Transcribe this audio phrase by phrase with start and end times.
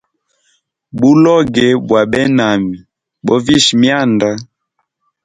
[0.99, 2.77] Buloge bwa benami,
[3.25, 4.31] bovisha mianda.